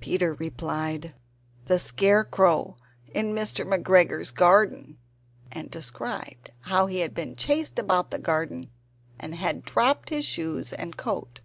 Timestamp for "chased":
7.36-7.78